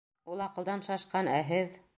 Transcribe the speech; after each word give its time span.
Ул 0.35 0.41
аҡылдан 0.45 0.83
шашҡан, 0.89 1.33
ә 1.39 1.39
һеҙ... 1.55 1.83